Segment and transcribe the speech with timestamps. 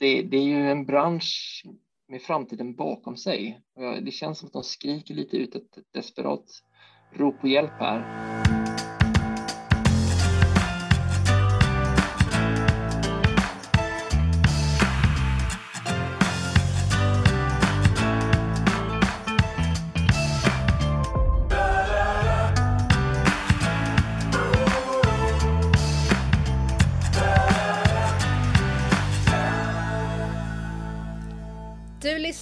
[0.00, 1.62] det, det är ju en bransch
[2.08, 3.60] med framtiden bakom sig.
[4.02, 6.44] Det känns som att de skriker lite ut ett desperat
[7.12, 8.59] rop på hjälp här.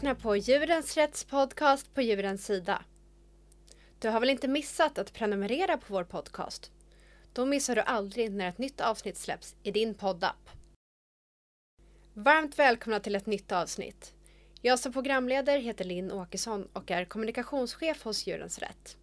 [0.09, 2.83] Lyssnar på Djurens Rätts podcast på Djurens Sida.
[3.99, 6.73] Du har väl inte missat att prenumerera på vår podcast?
[7.33, 10.51] Då missar du aldrig när ett nytt avsnitt släpps i din poddapp.
[12.15, 14.15] Varmt välkomna till ett nytt avsnitt.
[14.63, 18.97] Jag som programledare heter Linn Åkesson och är kommunikationschef hos Djurens Rätt.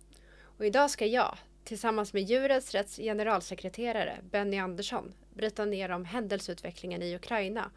[0.58, 7.02] Och idag ska jag, tillsammans med Djurens Rätts generalsekreterare Benny Andersson, bryta ner om händelseutvecklingen
[7.02, 7.72] i Ukraina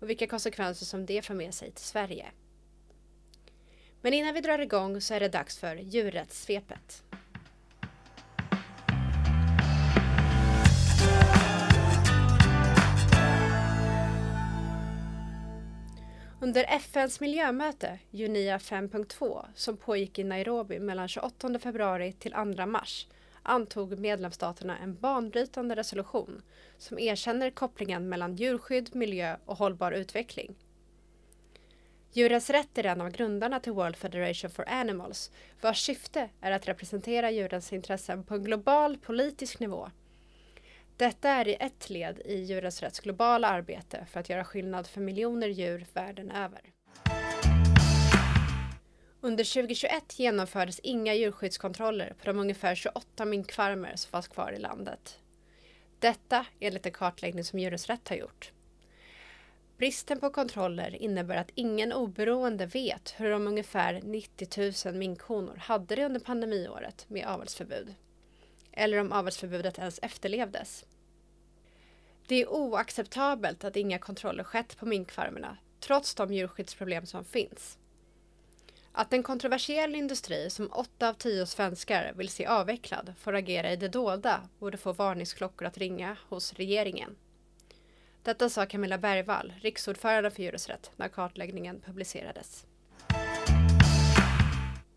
[0.00, 2.32] och vilka konsekvenser som det för med sig till Sverige.
[4.04, 7.02] Men innan vi drar igång så är det dags för djurrättssvepet.
[16.40, 23.06] Under FNs miljömöte, Junia 5.2, som pågick i Nairobi mellan 28 februari till 2 mars,
[23.42, 26.42] antog medlemsstaterna en banbrytande resolution
[26.78, 30.54] som erkänner kopplingen mellan djurskydd, miljö och hållbar utveckling.
[32.14, 36.68] Djurens rätt är en av grundarna till World Federation for Animals vars syfte är att
[36.68, 39.90] representera djurens intressen på en global politisk nivå.
[40.96, 45.00] Detta är i ett led i Djurens rätts globala arbete för att göra skillnad för
[45.00, 46.60] miljoner djur världen över.
[49.20, 55.18] Under 2021 genomfördes inga djurskyddskontroller på de ungefär 28 minkfarmer som fanns kvar i landet.
[55.98, 58.52] Detta enligt en kartläggning som Djurens Rätt har gjort.
[59.82, 65.96] Bristen på kontroller innebär att ingen oberoende vet hur de ungefär 90 000 minkhonor hade
[65.96, 67.94] det under pandemiåret med avelsförbud.
[68.72, 70.84] Eller om avelsförbudet ens efterlevdes.
[72.26, 77.78] Det är oacceptabelt att inga kontroller skett på minkfarmerna trots de djurskyddsproblem som finns.
[78.92, 83.76] Att en kontroversiell industri som 8 av 10 svenskar vill se avvecklad får agera i
[83.76, 87.16] det dolda borde få varningsklockor att ringa hos regeringen.
[88.24, 92.66] Detta sa Camilla Bergvall, riksordförande för Djurens när kartläggningen publicerades.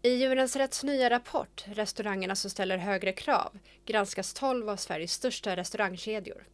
[0.02, 5.56] I Djurens Rätts nya rapport Restaurangerna som ställer högre krav granskas 12 av Sveriges största
[5.56, 6.48] restaurangkedjor.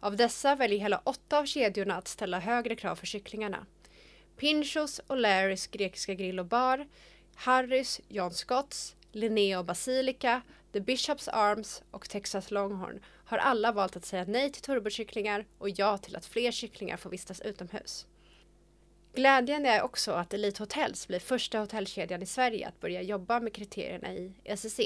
[0.00, 3.66] Av dessa väljer hela åtta av kedjorna att ställa högre krav för kycklingarna.
[4.36, 6.86] Pinchos och Larrys grekiska grill och bar,
[7.34, 10.42] Harrys, John Scotts, Linnea och Basilica,
[10.72, 13.00] The Bishops Arms och Texas Longhorn
[13.32, 17.10] har alla valt att säga nej till turbokycklingar och ja till att fler kycklingar får
[17.10, 18.06] vistas utomhus.
[19.14, 23.54] Glädjande är också att Elite Hotels blir första hotellkedjan i Sverige att börja jobba med
[23.54, 24.80] kriterierna i ECC.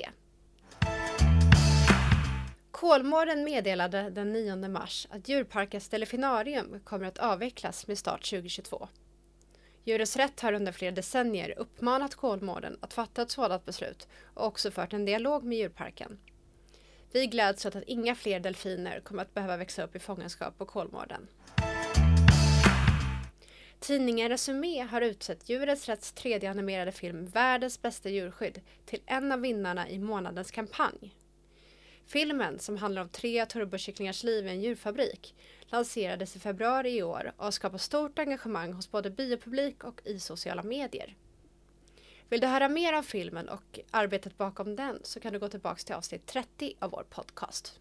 [2.70, 8.88] Kolmården meddelade den 9 mars att djurparkens delfinarium kommer att avvecklas med start 2022.
[9.84, 14.70] Djurens Rätt har under flera decennier uppmanat Kolmården att fatta ett sådant beslut och också
[14.70, 16.18] fört en dialog med djurparken.
[17.16, 20.64] Vi gläds åt att inga fler delfiner kommer att behöva växa upp i fångenskap på
[20.66, 21.28] Kolmården.
[23.80, 29.40] Tidningen Resumé har utsett Djurens Rätts tredje animerade film Världens bästa djurskydd till en av
[29.40, 31.16] vinnarna i månadens kampanj.
[32.06, 35.34] Filmen, som handlar om tre turbokycklingars liv i en djurfabrik,
[35.66, 40.20] lanserades i februari i år och har skapat stort engagemang hos både biopublik och i
[40.20, 41.16] sociala medier.
[42.28, 45.82] Vill du höra mer om filmen och arbetet bakom den så kan du gå tillbaka
[45.82, 47.80] till avsnitt 30 av vår podcast.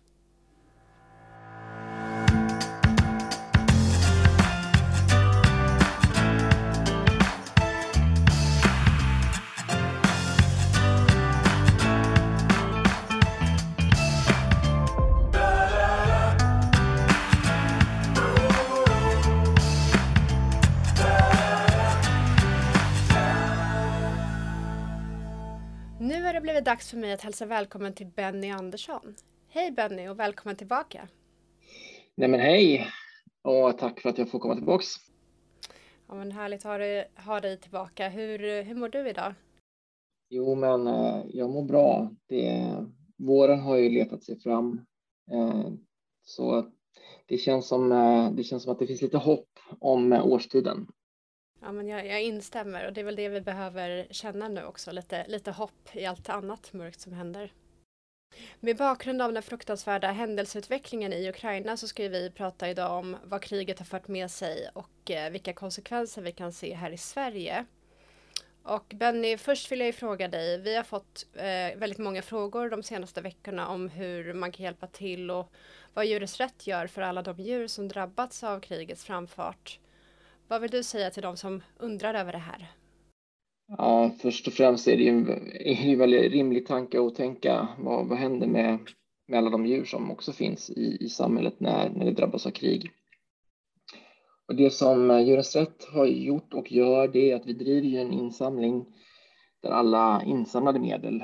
[26.25, 29.15] Är det dags för mig att hälsa välkommen till Benny Andersson.
[29.47, 31.07] Hej Benny och välkommen tillbaka.
[32.15, 32.87] Nej men hej
[33.41, 34.87] och tack för att jag får komma tillbaks.
[36.07, 38.09] Ja men härligt att ha dig, ha dig tillbaka.
[38.09, 39.33] Hur, hur mår du idag?
[40.29, 42.11] Jo men eh, jag mår bra.
[42.27, 42.75] Det,
[43.17, 44.85] våren har ju letat sig fram.
[45.31, 45.71] Eh,
[46.23, 46.71] så
[47.25, 49.49] det känns, som, eh, det känns som att det finns lite hopp
[49.79, 50.87] om årstiden.
[51.65, 54.91] Ja, men jag, jag, instämmer och det är väl det vi behöver känna nu också,
[54.91, 57.53] lite, lite hopp i allt annat mörkt som händer.
[58.59, 63.41] Med bakgrund av den fruktansvärda händelseutvecklingen i Ukraina så ska vi prata idag om vad
[63.41, 67.65] kriget har fört med sig och eh, vilka konsekvenser vi kan se här i Sverige.
[68.63, 70.57] Och Benny, först vill jag fråga dig.
[70.57, 74.87] Vi har fått eh, väldigt många frågor de senaste veckorna om hur man kan hjälpa
[74.87, 75.51] till och
[75.93, 79.79] vad Djurens Rätt gör för alla de djur som drabbats av krigets framfart.
[80.47, 82.71] Vad vill du säga till de som undrar över det här?
[83.67, 87.67] Ja, först och främst är det ju en, är en väldigt rimlig tanke att tänka
[87.79, 88.79] vad, vad händer med,
[89.27, 92.51] med alla de djur som också finns i, i samhället när, när det drabbas av
[92.51, 92.91] krig.
[94.47, 98.13] Och det som Djurens Rätt har gjort och gör det är att vi driver en
[98.13, 98.85] insamling
[99.61, 101.23] där alla insamlade medel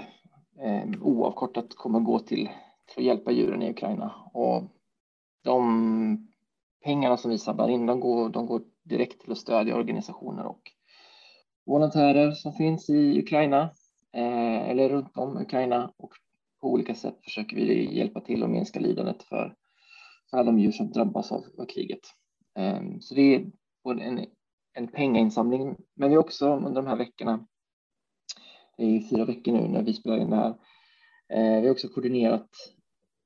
[0.63, 2.49] eh, oavkortat kommer att gå till,
[2.87, 4.13] till att hjälpa djuren i Ukraina.
[4.33, 4.63] Och
[5.43, 6.27] de
[6.83, 10.61] pengarna som vi samlar in, de går, de går direkt till att stödja organisationer och
[11.65, 13.61] volontärer som finns i Ukraina
[14.13, 16.13] eh, eller runt om Ukraina och
[16.61, 19.55] på olika sätt försöker vi hjälpa till att minska lidandet för,
[20.29, 21.99] för alla de djur som drabbas av, av kriget.
[22.57, 23.45] Eh, så det är
[23.83, 24.25] både en,
[24.73, 27.47] en pengainsamling, men vi också under de här veckorna,
[28.77, 30.55] det är fyra veckor nu när vi spelar in det här,
[31.29, 32.49] eh, vi har också koordinerat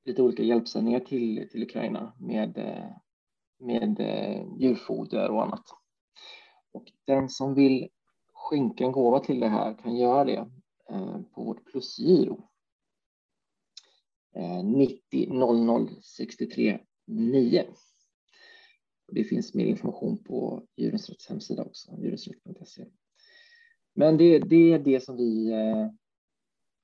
[0.04, 2.96] lite olika hjälpsändningar till, till Ukraina med, eh,
[3.58, 5.64] med eh, djurfoder och annat.
[6.72, 7.88] Och den som vill
[8.32, 10.50] skänka en gåva till det här kan göra det
[10.90, 12.48] eh, på vårt plusgiro.
[14.64, 17.66] 90 00 63 9.
[19.12, 22.84] Det finns mer information på Djurens Rätts hemsida också, djurensrätt.se.
[23.94, 25.88] Men det, det, är det som vi eh,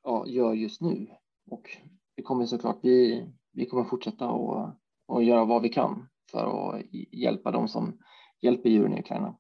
[0.02, 1.06] ja, gör just nu
[1.50, 1.76] och
[2.14, 4.70] det kommer såklart, vi, vi kommer fortsätta och,
[5.06, 6.82] och göra vad vi kan för att
[7.12, 7.98] hjälpa dem som
[8.40, 9.36] hjälper djuren i Ukraina.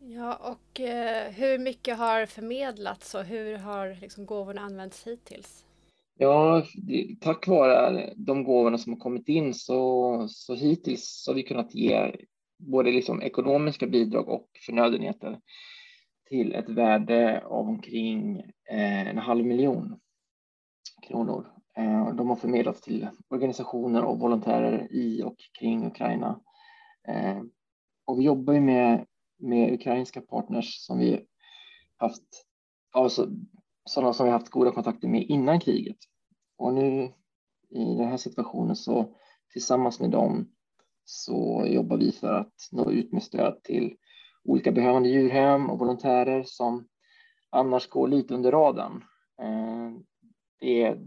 [0.00, 5.64] Ja, och eh, hur mycket har förmedlats och hur har liksom, gåvorna använts hittills?
[6.20, 6.62] Ja,
[7.20, 12.16] tack vare de gåvorna som har kommit in så, så hittills har vi kunnat ge
[12.58, 15.40] både liksom ekonomiska bidrag och förnödenheter
[16.28, 18.36] till ett värde av omkring
[18.70, 20.00] eh, en halv miljon
[21.08, 21.57] kronor.
[21.78, 26.40] Eh, de har förmedlats till organisationer och volontärer i och kring Ukraina.
[27.08, 27.42] Eh,
[28.04, 29.06] och vi jobbar ju med
[29.38, 31.26] med ukrainska partners som vi
[31.96, 32.46] haft,
[32.92, 33.28] alltså
[33.84, 35.96] sådana som vi haft goda kontakter med innan kriget.
[36.56, 37.12] Och nu
[37.70, 39.16] i den här situationen så
[39.52, 40.52] tillsammans med dem
[41.04, 43.96] så jobbar vi för att nå ut med stöd till
[44.44, 46.88] olika behövande djurhem och volontärer som
[47.50, 49.04] annars går lite under radarn.
[49.42, 49.90] Eh,
[50.60, 51.06] det är,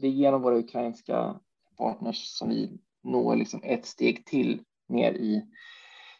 [0.00, 1.40] det är genom våra ukrainska
[1.78, 5.46] partners som vi når liksom ett steg till ner i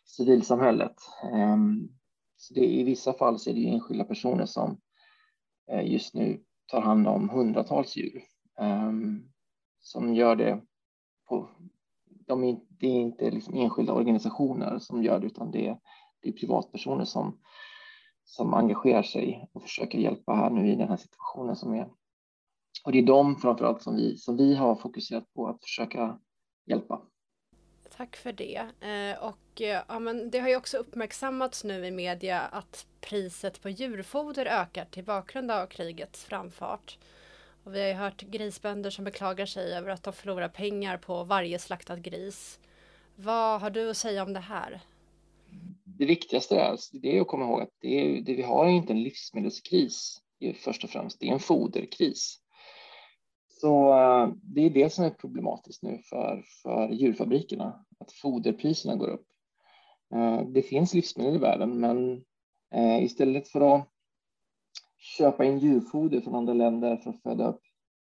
[0.05, 0.97] civilsamhället.
[1.33, 1.89] Ehm,
[2.37, 4.81] så det, I vissa fall så är det enskilda personer som
[5.71, 8.23] eh, just nu tar hand om hundratals djur
[8.59, 9.29] ehm,
[9.81, 10.63] som gör det
[11.29, 11.49] på.
[12.27, 15.79] De är, det är inte liksom enskilda organisationer som gör det, utan det är,
[16.21, 17.39] det är privatpersoner som
[18.27, 21.89] som engagerar sig och försöker hjälpa här nu i den här situationen som är.
[22.87, 26.19] Och det är de framförallt som vi som vi har fokuserat på att försöka
[26.67, 27.03] hjälpa.
[27.97, 28.57] Tack för det.
[28.81, 33.63] Eh, och eh, ja, men det har ju också uppmärksammats nu i media att priset
[33.63, 36.99] på djurfoder ökar till bakgrund av krigets framfart.
[37.65, 41.25] Och vi har ju hört grisbönder som beklagar sig över att de förlorar pengar på
[41.25, 42.61] varje slaktad gris.
[43.17, 44.81] Vad har du att säga om det här?
[45.85, 48.71] Det viktigaste är, det är att komma ihåg att det, är, det vi har är
[48.71, 50.23] inte en livsmedelskris
[50.55, 52.41] först och främst, det är en foderkris.
[53.61, 59.09] Så eh, det är det som är problematiskt nu för, för djurfabrikerna, att foderpriserna går
[59.09, 59.27] upp.
[60.15, 62.25] Eh, det finns livsmedel i världen, men
[62.75, 63.89] eh, istället för att
[64.99, 67.61] köpa in djurfoder från andra länder för att föda upp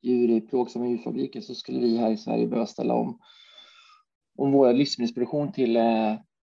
[0.03, 3.21] djur i plågsamma djurfabriker så skulle vi här i Sverige behöva ställa om,
[4.39, 5.79] om vår livsmedelsproduktion till,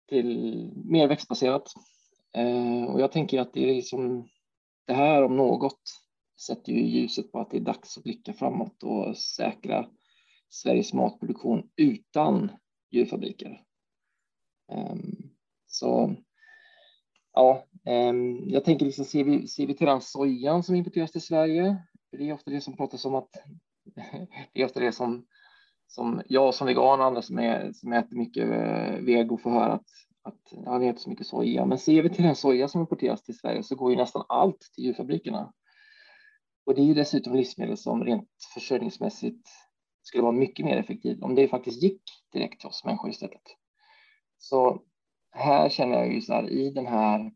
[0.08, 1.72] till mer växtbaserat.
[2.88, 4.28] Och jag tänker att det är liksom
[4.86, 5.80] det här om något
[6.46, 9.86] sätter ju ljuset på att det är dags att blicka framåt och säkra
[10.50, 12.50] Sveriges matproduktion utan
[12.90, 13.62] djurfabriker.
[14.72, 15.30] Ehm,
[15.66, 16.14] så
[17.32, 21.20] ja, ehm, jag tänker liksom, ser vi, ser vi till den sojan som importeras till
[21.20, 21.76] Sverige?
[22.10, 23.30] Det är ofta det som pratas om att
[24.52, 25.26] det är ofta det som,
[25.86, 29.72] som jag som vegan och andra som, är, som äter mycket eh, vego får höra
[29.72, 29.86] att,
[30.22, 31.66] att ja, vi äter så mycket soja.
[31.66, 34.60] Men ser vi till den soja som importeras till Sverige så går ju nästan allt
[34.60, 35.52] till djurfabrikerna.
[36.68, 39.48] Och det är ju dessutom livsmedel som rent försörjningsmässigt
[40.02, 43.42] skulle vara mycket mer effektivt om det faktiskt gick direkt till oss människor istället.
[44.38, 44.82] Så
[45.30, 47.32] här känner jag ju så här i den här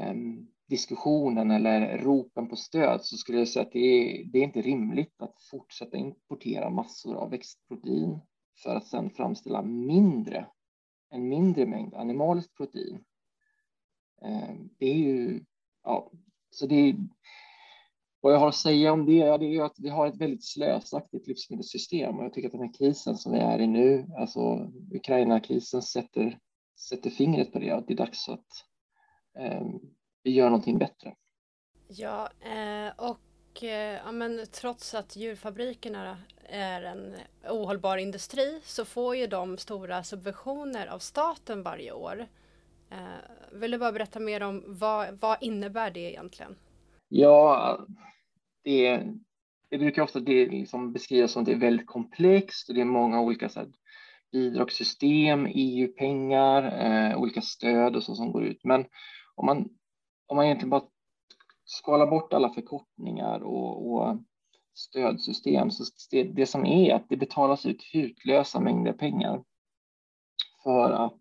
[0.00, 4.42] um, diskussionen eller ropen på stöd så skulle jag säga att det är, det är
[4.42, 8.20] inte rimligt att fortsätta importera massor av växtprotein
[8.62, 10.46] för att sedan framställa mindre,
[11.08, 13.04] en mindre mängd animaliskt protein.
[14.22, 15.44] Ehm, det är ju,
[15.82, 16.10] ja,
[16.50, 16.96] så det är,
[18.20, 21.26] vad jag har att säga om det, det är att vi har ett väldigt slösaktigt
[21.26, 25.82] livsmedelssystem och jag tycker att den här krisen som vi är i nu, alltså Ukraina-krisen
[25.82, 26.38] sätter,
[26.88, 28.46] sätter fingret på det, att det är dags att
[29.38, 29.66] eh,
[30.22, 31.14] vi gör någonting bättre.
[31.88, 37.16] Ja, eh, och eh, ja, men trots att djurfabrikerna är en
[37.50, 42.26] ohållbar industri så får ju de stora subventioner av staten varje år.
[42.90, 42.98] Eh,
[43.52, 46.56] vill du bara berätta mer om vad, vad innebär det egentligen?
[47.12, 47.78] Ja,
[48.64, 49.04] det,
[49.70, 52.84] det brukar ofta det liksom beskrivas som att det är väldigt komplext och det är
[52.84, 53.68] många olika så här,
[54.32, 58.64] bidragssystem, EU-pengar, eh, olika stöd och så som går ut.
[58.64, 58.86] Men
[59.34, 59.68] om man,
[60.26, 60.82] om man egentligen bara
[61.64, 64.18] skalar bort alla förkortningar och, och
[64.74, 69.44] stödsystem så det, det som är att det betalas ut hutlösa mängder pengar
[70.62, 71.20] för att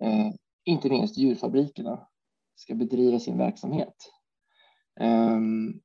[0.00, 0.30] eh,
[0.64, 2.08] inte minst djurfabrikerna
[2.54, 3.94] ska bedriva sin verksamhet.
[5.00, 5.80] Ehm,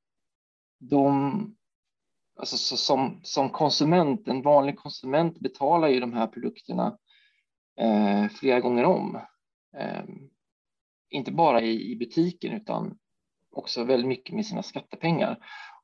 [0.78, 1.56] de,
[2.36, 6.98] alltså, som, som konsument, en vanlig konsument betalar ju de här produkterna
[7.80, 9.20] eh, flera gånger om.
[9.76, 10.04] Eh,
[11.10, 12.98] inte bara i, i butiken utan
[13.50, 15.38] också väldigt mycket med sina skattepengar.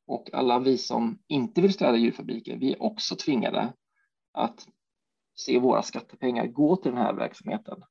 [0.06, 3.72] Och alla vi som inte vill stödja djurfabriker, vi är också tvingade
[4.32, 4.66] att
[5.36, 7.82] se våra skattepengar gå till den här verksamheten.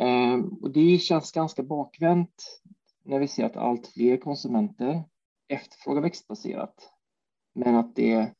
[0.00, 2.60] Eh, och det känns ganska bakvänt
[3.04, 5.04] när vi ser att allt fler konsumenter
[5.48, 6.92] efterfrågar växtbaserat,
[7.54, 8.34] men att det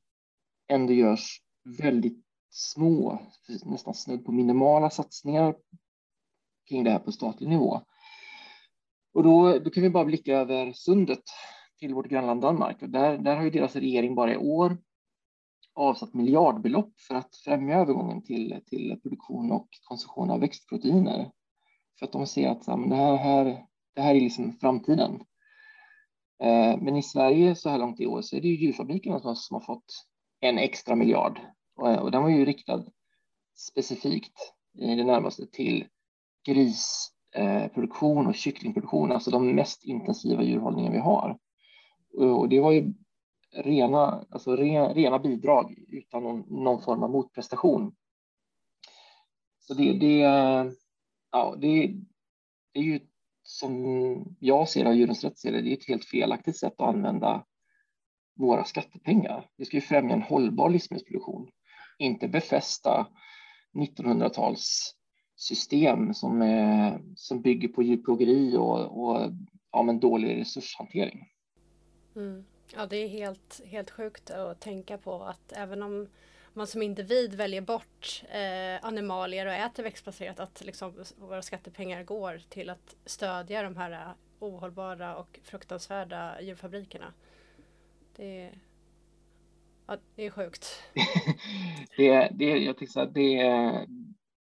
[0.68, 1.40] ändå görs
[1.78, 3.18] väldigt små,
[3.64, 5.56] nästan snudd på minimala satsningar
[6.68, 7.80] kring det här på statlig nivå.
[9.14, 11.22] Och då, då kan vi bara blicka över sundet
[11.78, 12.82] till vårt grannland Danmark.
[12.82, 14.78] Och där, där har ju deras regering bara i år
[15.74, 21.30] avsatt miljardbelopp för att främja övergången till, till produktion och konsumtion av växtproteiner.
[21.98, 25.20] För att de ser att ja, det, här, här, det här är liksom framtiden.
[26.42, 29.28] Eh, men i Sverige så här långt i år så är det ju djurfabrikerna som
[29.28, 30.06] har, som har fått
[30.40, 31.40] en extra miljard
[31.76, 32.84] och, eh, den var ju riktad
[33.56, 34.38] specifikt
[34.78, 35.86] i det närmaste till
[36.46, 41.38] grisproduktion eh, och kycklingproduktion, alltså de mest intensiva djurhållningen vi har.
[42.18, 42.94] Och det var ju
[43.52, 47.94] rena, alltså rena bidrag utan någon, någon form av motprestation.
[49.58, 50.18] Så det, det,
[51.30, 51.94] ja, det,
[52.72, 53.00] det är ju
[53.44, 56.88] som jag ser det, Djurens Rätt ser det, det är ett helt felaktigt sätt att
[56.88, 57.44] använda
[58.36, 59.48] våra skattepengar.
[59.56, 61.48] Vi ska ju främja en hållbar livsmedelsproduktion,
[61.98, 63.06] inte befästa
[63.74, 66.42] 1900-talssystem som,
[67.16, 69.30] som bygger på djurplågeri och, och
[69.72, 71.28] ja, men dålig resurshantering.
[72.16, 72.44] Mm.
[72.74, 76.08] Ja, det är helt, helt sjukt att tänka på att även om
[76.54, 82.40] man som individ väljer bort eh, animalier och äter växtbaserat att liksom våra skattepengar går
[82.48, 87.12] till att stödja de här eh, ohållbara och fruktansvärda djurfabrikerna.
[88.16, 88.58] Det är,
[89.86, 90.82] ja, det är sjukt.
[91.96, 93.42] det, det, jag tycker att det,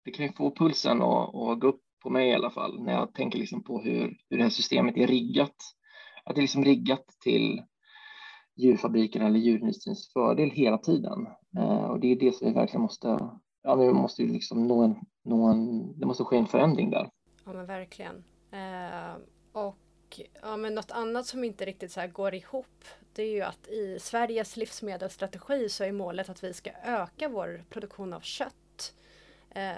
[0.05, 2.93] det kan ju få pulsen att, att gå upp på mig i alla fall när
[2.93, 5.57] jag tänker liksom på hur, hur det här systemet är riggat.
[6.25, 7.63] Att det är liksom riggat till
[8.57, 11.27] djurfabriken eller djurindustrins fördel hela tiden.
[11.57, 13.31] Eh, och det är det som vi verkligen måste,
[13.63, 14.95] ja, vi måste ju liksom nå en,
[15.25, 17.11] nå en, det måste ske en förändring där.
[17.45, 18.25] Ja men verkligen.
[18.51, 19.17] Eh,
[19.53, 23.43] och ja, men något annat som inte riktigt så här går ihop det är ju
[23.43, 28.95] att i Sveriges livsmedelsstrategi så är målet att vi ska öka vår produktion av kött.
[29.51, 29.73] Eh,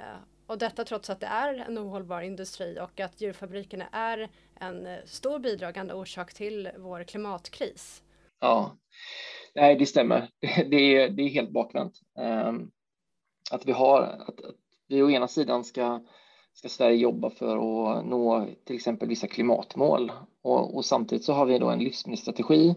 [0.47, 5.39] och detta trots att det är en ohållbar industri och att djurfabrikerna är en stor
[5.39, 8.03] bidragande orsak till vår klimatkris.
[8.41, 8.77] Ja,
[9.55, 10.31] nej, det stämmer.
[10.71, 12.01] Det, är, det är helt bakvänt.
[12.19, 12.71] Ehm,
[13.51, 14.57] att vi har, att, att,
[14.89, 16.01] vi å ena sidan ska,
[16.55, 20.13] ska Sverige jobba för att nå till exempel vissa klimatmål
[20.43, 22.75] och, och samtidigt så har vi då en livsmedelsstrategi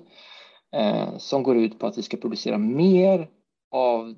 [0.76, 3.30] eh, som går ut på att vi ska producera mer
[3.72, 4.16] av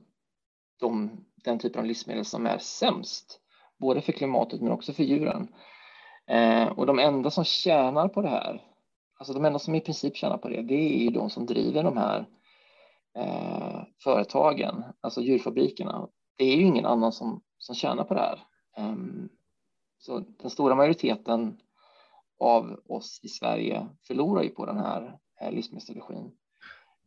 [0.79, 1.11] de,
[1.43, 3.39] den typen av livsmedel som är sämst,
[3.79, 5.47] både för klimatet men också för djuren.
[6.27, 8.68] Eh, och de enda som tjänar på det här,
[9.19, 11.83] alltså de enda som i princip tjänar på det, det är ju de som driver
[11.83, 12.25] de här
[13.17, 16.09] eh, företagen, alltså djurfabrikerna.
[16.37, 18.39] Det är ju ingen annan som, som tjänar på det här.
[18.77, 19.29] Um,
[19.97, 21.59] så den stora majoriteten
[22.39, 26.31] av oss i Sverige förlorar ju på den här eh, livsmedelsstrategin.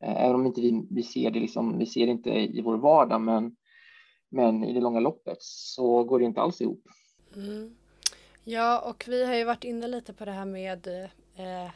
[0.03, 2.77] Eh, även om inte vi, vi ser det, liksom, vi ser det inte i vår
[2.77, 3.57] vardag, men,
[4.31, 6.83] men i det långa loppet så går det inte alls ihop.
[7.37, 7.77] Mm.
[8.45, 10.87] Ja, och vi har ju varit inne lite på det här med
[11.37, 11.71] eh,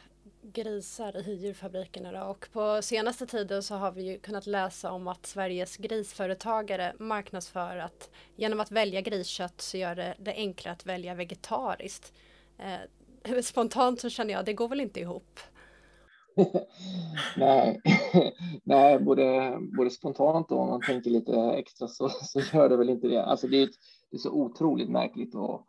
[0.53, 2.25] grisar i djurfabrikerna då.
[2.25, 7.77] och på senaste tiden så har vi ju kunnat läsa om att Sveriges grisföretagare marknadsför
[7.77, 12.13] att genom att välja griskött så gör det det enklare att välja vegetariskt.
[12.57, 15.39] Eh, spontant så känner jag det går väl inte ihop.
[17.37, 17.81] nej,
[18.63, 22.89] nej både, både spontant och om man tänker lite extra så, så gör det väl
[22.89, 23.23] inte det.
[23.23, 23.69] Alltså det är,
[24.11, 25.65] det är så otroligt märkligt och,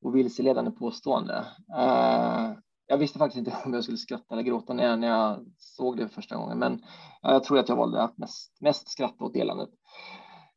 [0.00, 1.44] och vilseledande påstående.
[1.78, 2.52] Eh,
[2.86, 6.36] jag visste faktiskt inte om jag skulle skratta eller gråta när, jag såg det första
[6.36, 6.82] gången, men
[7.22, 9.70] jag tror att jag valde att mest, mest skratta åt delandet.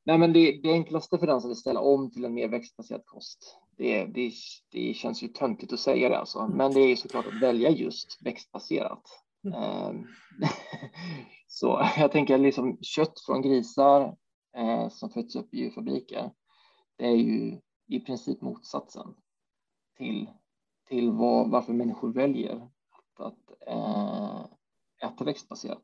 [0.04, 3.06] Nej, men det, det enklaste för den som vill ställa om till en mer växtbaserad
[3.06, 3.58] kost.
[3.78, 4.32] Det, det,
[4.72, 8.18] det känns ju töntigt att säga det alltså, men det är såklart att välja just
[8.26, 9.04] växtbaserat.
[9.44, 10.08] Mm.
[11.48, 14.16] Så jag tänker liksom kött från grisar
[14.58, 16.32] eh, som föds upp i djurfabriker.
[16.98, 19.14] Det är ju i princip motsatsen
[19.98, 20.30] till
[20.88, 24.46] till vad, varför människor väljer att, att äh,
[25.04, 25.84] äta växtbaserat.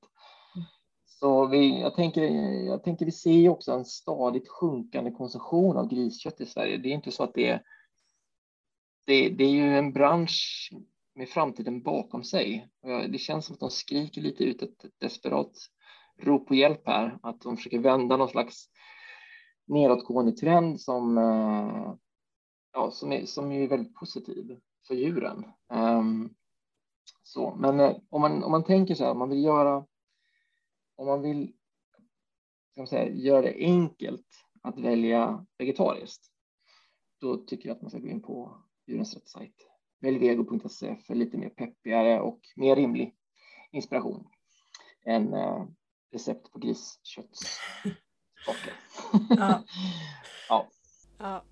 [0.55, 0.65] Mm.
[1.05, 2.21] Så vi, jag, tänker,
[2.65, 6.77] jag tänker vi ser också en stadigt sjunkande konsumtion av griskött i Sverige.
[6.77, 7.63] Det är inte så att det är,
[9.05, 10.71] det, det är ju en bransch
[11.15, 12.69] med framtiden bakom sig.
[13.09, 15.51] Det känns som att de skriker lite ut ett desperat
[16.21, 18.69] rop på hjälp här, att de försöker vända någon slags
[19.67, 21.93] nedåtgående trend som, eh,
[22.73, 25.45] ja, som, är, som är väldigt positiv för djuren.
[25.69, 26.35] Um,
[27.23, 29.85] så, men eh, om man, om man tänker så här, om man vill göra,
[30.95, 31.53] om man vill
[32.71, 34.27] ska man säga, göra det enkelt
[34.61, 36.23] att välja vegetariskt,
[37.19, 39.67] då tycker jag att man ska gå in på Djurens Rätt sajt.
[39.99, 43.15] Väljvego.se för lite mer peppigare och mer rimlig
[43.71, 44.27] inspiration
[45.05, 45.65] än uh,
[46.11, 47.63] recept på grisköttskakor.
[49.29, 49.63] ja.
[50.49, 50.67] ja.
[51.17, 51.43] ja.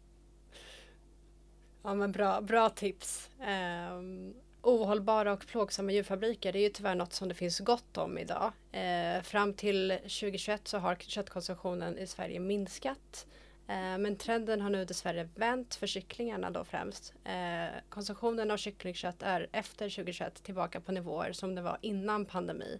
[1.84, 3.30] Ja men bra, bra tips.
[3.40, 8.18] Um, ohållbara och plågsamma djurfabriker det är ju tyvärr något som det finns gott om
[8.18, 8.52] idag.
[8.76, 13.28] Uh, fram till 2021 så har köttkonsumtionen i Sverige minskat.
[13.70, 17.14] Uh, men trenden har nu dessvärre vänt för kycklingarna då främst.
[17.26, 22.80] Uh, konsumtionen av kycklingkött är efter 2021 tillbaka på nivåer som det var innan pandemi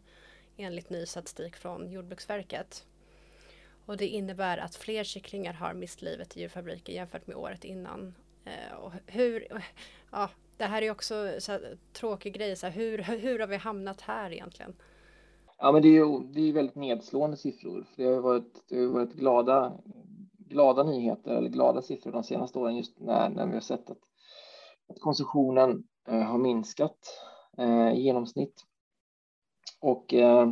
[0.58, 2.86] enligt ny statistik från Jordbruksverket.
[3.86, 8.16] Och det innebär att fler kycklingar har mist livet i djurfabriker jämfört med året innan
[8.46, 9.48] Eh, och hur,
[10.12, 13.56] ja, det här är också så här, tråkig grej, så här, hur, hur har vi
[13.56, 14.76] hamnat här egentligen?
[15.58, 17.86] Ja, men det är ju det är väldigt nedslående siffror.
[17.96, 19.74] Det har varit, det har varit glada,
[20.38, 24.02] glada nyheter eller glada siffror de senaste åren just när, när vi har sett att,
[24.90, 26.98] att konsumtionen eh, har minskat
[27.58, 28.66] eh, i genomsnitt.
[29.80, 30.52] Och eh,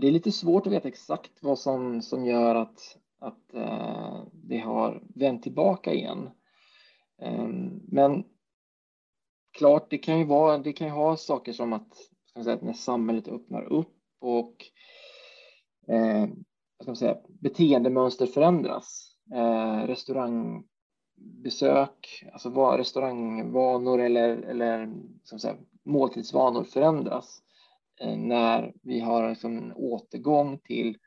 [0.00, 4.58] det är lite svårt att veta exakt vad som, som gör att, att eh, det
[4.58, 6.30] har vänt tillbaka igen.
[7.18, 8.24] Ehm, men
[9.58, 11.94] klart, det kan ju vara, det kan ju ha saker som att,
[12.44, 14.64] säga, när samhället öppnar upp och
[15.88, 16.26] eh,
[16.82, 19.16] ska man säga, beteendemönster förändras.
[19.34, 24.86] Eh, restaurangbesök, alltså vad, restaurangvanor eller, eller
[25.24, 27.42] ska man säga, måltidsvanor förändras
[28.00, 30.98] eh, när vi har liksom en återgång till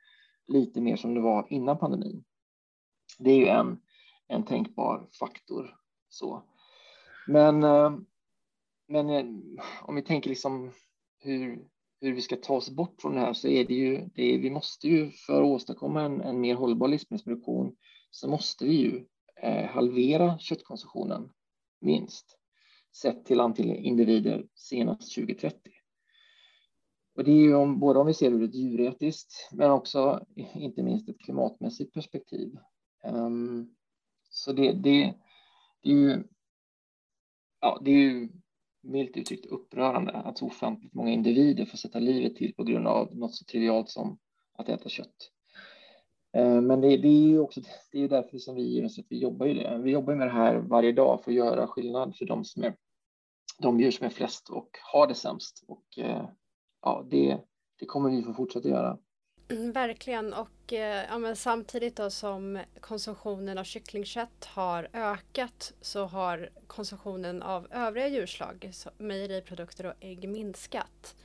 [0.48, 2.24] lite mer som det var innan pandemin.
[3.20, 3.82] Det är ju en,
[4.28, 5.76] en tänkbar faktor
[6.16, 6.44] så.
[7.28, 7.92] Men, eh,
[8.88, 9.26] men eh,
[9.82, 10.72] om vi tänker liksom
[11.20, 11.68] hur,
[12.02, 14.50] hur vi ska ta oss bort från det här så är det ju, det vi
[14.50, 17.76] måste ju för att åstadkomma en, en mer hållbar livsmedelsproduktion
[18.12, 19.06] så måste vi ju
[19.42, 21.30] eh, halvera köttkonsumtionen
[21.82, 22.40] minst
[23.02, 25.60] sett till antal individer senast 2030.
[27.16, 30.84] Och det är ju om, både om vi ser ur ett djuretiskt men också inte
[30.84, 32.58] minst ett klimatmässigt perspektiv.
[33.04, 33.76] Um,
[34.30, 35.14] så det, det,
[35.86, 36.24] det är ju,
[37.62, 38.30] ja, det är ju
[38.82, 43.16] milt uttryckt upprörande att så ofantligt många individer får sätta livet till på grund av
[43.16, 44.20] något så trivialt som
[44.54, 45.32] att äta kött.
[46.38, 49.46] Eh, men det, det är ju också det är därför som vi att vi jobbar
[49.46, 49.78] ju det.
[49.84, 52.76] Vi jobbar med det här varje dag för att göra skillnad för de som är
[53.60, 55.64] de djur som är flest och har det sämst.
[55.68, 56.30] Och eh,
[56.82, 57.40] ja, det,
[57.80, 58.98] det kommer vi få fortsätta göra.
[59.50, 66.06] Mm, verkligen och eh, ja, men samtidigt då som konsumtionen av kycklingkött har ökat så
[66.06, 71.16] har konsumtionen av övriga djurslag, mejeriprodukter och ägg minskat.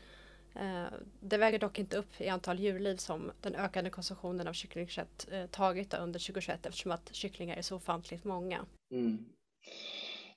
[0.54, 0.85] Eh,
[1.20, 5.46] det väger dock inte upp i antal djurliv som den ökande konsumtionen av kycklingkött eh,
[5.46, 8.66] tagit under 2021 eftersom att kycklingar är så ofantligt många.
[8.92, 9.24] Mm.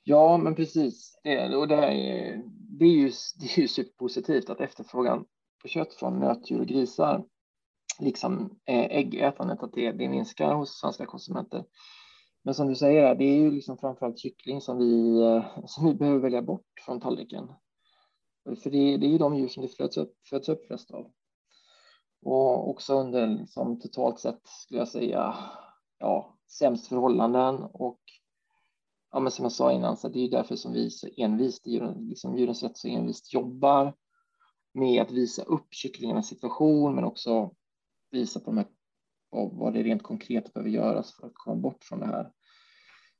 [0.04, 1.19] Ja, men precis.
[1.24, 2.41] Det, och det, är,
[2.80, 5.26] det, är ju, det är ju superpositivt att efterfrågan
[5.62, 7.24] på kött från nötdjur och grisar
[7.99, 11.65] liksom eh, äggätandet, att det, det minskar hos svenska konsumenter.
[12.43, 15.93] Men som du säger, det är ju liksom framförallt kyckling som vi, eh, som vi
[15.93, 17.47] behöver välja bort från tallriken.
[18.63, 21.12] För det, det är ju de djur som det föds upp, föds upp flest av.
[22.25, 25.36] Och också under liksom, totalt sett skulle jag säga
[25.99, 27.99] ja, sämst förhållanden och
[29.12, 31.65] ja, men som jag sa innan, så det är ju därför som vi så envist,
[31.99, 33.93] liksom Djurens Rätt så envist jobbar
[34.73, 37.51] med att visa upp kycklingarnas situation, men också
[38.13, 38.67] visa på de här,
[39.32, 42.32] vad det rent konkret behöver göras för att komma bort från det här.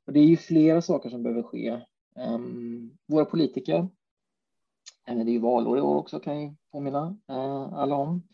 [0.06, 1.82] Och det är ju flera saker som behöver ske.
[2.16, 3.90] Um, våra politiker,
[5.08, 8.28] även det är ju valår i år också kan jag påminna uh, alla om,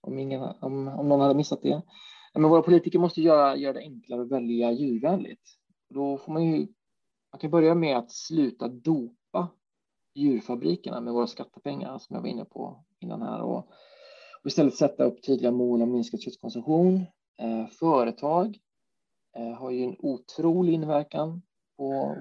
[0.00, 1.72] om, ingen, om, om någon hade missat det.
[2.34, 5.42] Eh, men våra politiker måste göra, göra det enklare att välja djurvänligt.
[5.88, 6.66] Då får man ju
[7.32, 9.48] man kan börja med att sluta dopa
[10.14, 13.70] djurfabrikerna med våra skattepengar som jag var inne på innan här och,
[14.40, 17.06] och istället sätta upp tydliga mål om minskad köttkonsumtion.
[17.40, 18.58] Eh, företag
[19.36, 21.42] eh, har ju en otrolig inverkan
[21.76, 22.16] på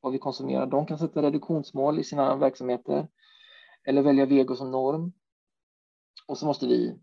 [0.00, 0.66] vad vi konsumerar.
[0.66, 3.08] De kan sätta reduktionsmål i sina verksamheter
[3.84, 5.12] eller välja vego som norm.
[6.26, 6.98] Och så måste vi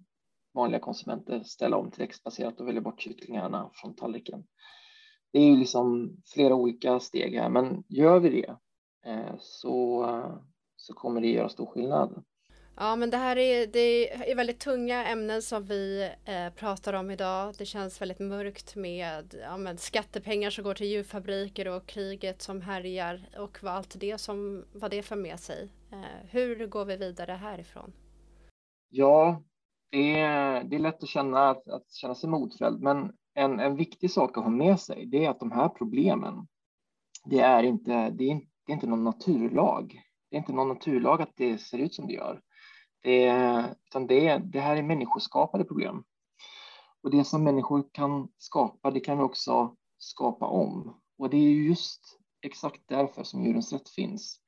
[0.54, 4.44] vanliga konsumenter ställa om till växtbaserat och välja bort kycklingarna från tallriken
[5.32, 8.58] det är ju liksom flera olika steg här, men gör vi det
[9.12, 10.38] eh, så, eh,
[10.76, 12.24] så kommer det göra stor skillnad.
[12.80, 17.12] Ja, men det här är, det är väldigt tunga ämnen som vi eh, pratar om
[17.12, 17.54] idag.
[17.58, 22.62] Det känns väldigt mörkt med ja, med skattepengar som går till djurfabriker och kriget som
[22.62, 25.70] härjar och vad allt det som vad det för med sig.
[25.92, 27.94] Eh, hur går vi vidare härifrån?
[28.90, 29.44] Ja,
[29.92, 33.76] det är, det är lätt att känna, att, att känna sig motfälld, men en, en
[33.76, 36.48] viktig sak att ha med sig det är att de här problemen,
[37.26, 40.02] det är inte, det är inte, det är inte någon naturlag.
[40.30, 42.42] Det är inte någon naturlag att det ser ut som det gör.
[43.02, 43.28] Det,
[43.88, 46.04] utan det, det här är människoskapade problem.
[47.04, 51.02] Och det som människor kan skapa, det kan vi också skapa om.
[51.18, 54.40] Och det är just exakt därför som djurens rätt finns.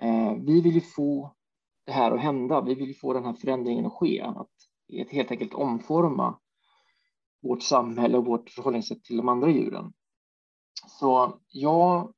[0.00, 1.34] Eh, vi vill ju få
[1.86, 2.60] det här att hända.
[2.60, 6.38] Vi vill ju få den här förändringen att ske, att helt enkelt omforma
[7.42, 9.92] vårt samhälle och vårt förhållningssätt till de andra djuren.
[10.88, 12.12] Så jag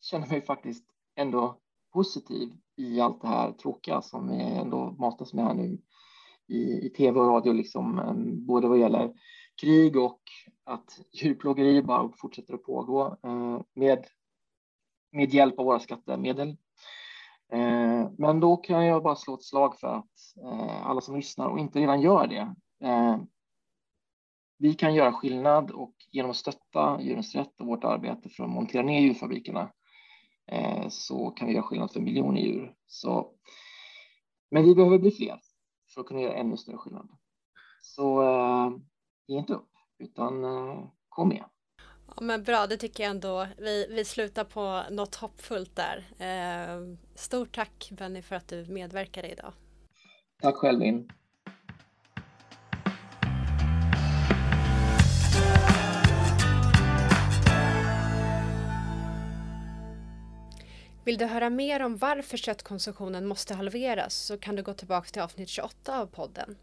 [0.00, 0.84] känner mig faktiskt
[1.16, 1.60] ändå
[1.92, 5.78] positiv i allt det här tråkiga som vi ändå matas med här nu
[6.48, 8.14] i, i tv och radio, liksom, eh,
[8.46, 9.12] både vad gäller
[9.60, 10.20] krig och
[10.64, 14.06] att djurplågeri bara fortsätter att pågå eh, med,
[15.12, 16.48] med hjälp av våra skattemedel.
[17.52, 21.48] Eh, men då kan jag bara slå ett slag för att eh, alla som lyssnar
[21.48, 22.54] och inte redan gör det,
[22.86, 23.16] eh,
[24.58, 28.50] vi kan göra skillnad och genom att stötta Djurens Rätt och vårt arbete för att
[28.50, 29.70] montera ner djurfabrikerna
[30.90, 32.74] så kan vi göra skillnad för miljoner djur.
[32.86, 33.32] Så,
[34.50, 35.40] men vi behöver bli fler
[35.94, 37.08] för att kunna göra ännu större skillnad.
[37.82, 38.70] Så eh,
[39.26, 41.44] ge inte upp, utan eh, kom med.
[42.06, 43.46] Ja, men bra, det tycker jag ändå.
[43.58, 46.06] Vi, vi slutar på något hoppfullt där.
[46.18, 49.52] Eh, stort tack Benny för att du medverkade idag.
[50.42, 51.12] Tack själv Linn.
[61.10, 65.22] Vill du höra mer om varför köttkonsumtionen måste halveras så kan du gå tillbaka till
[65.22, 66.56] avsnitt 28 av podden.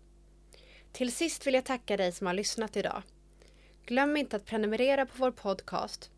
[0.92, 3.02] Till sist vill jag tacka dig som har lyssnat idag.
[3.86, 6.12] Glöm inte att prenumerera på vår podcast.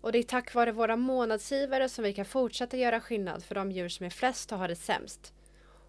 [0.00, 3.72] Och det är tack vare våra månadsgivare som vi kan fortsätta göra skillnad för de
[3.72, 5.32] djur som är flest och har det sämst.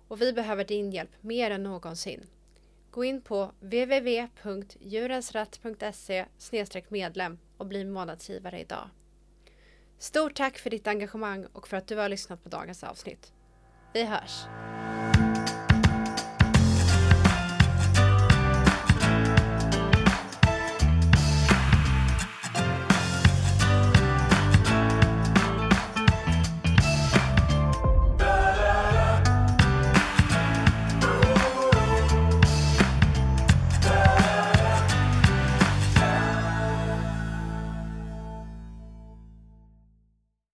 [0.07, 2.25] Och vi behöver din hjälp mer än någonsin.
[2.91, 6.25] Gå in på www.djurensrätt.se
[6.89, 8.89] medlem och bli månadsgivare idag.
[9.99, 13.33] Stort tack för ditt engagemang och för att du har lyssnat på dagens avsnitt.
[13.93, 14.45] Vi hörs!